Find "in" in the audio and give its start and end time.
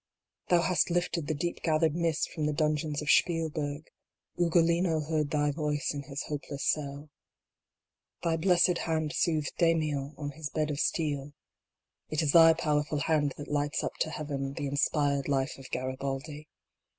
5.93-6.01, 14.65-14.75